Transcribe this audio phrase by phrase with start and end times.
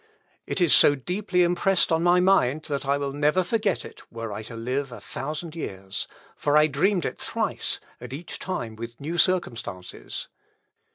[0.47, 4.33] It is so deeply impressed on my mind, that I will never forget it, were
[4.33, 6.07] I to live a thousand years.
[6.35, 10.27] For I dreamed it thrice, and each time with new circumstances."